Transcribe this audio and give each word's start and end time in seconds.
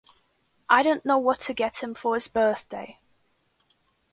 I 0.67 0.81
don't 0.81 1.05
know 1.05 1.19
what 1.19 1.39
to 1.41 1.53
get 1.53 1.83
him 1.83 1.93
for 1.93 2.15
his 2.15 2.27
birthday. 2.27 2.97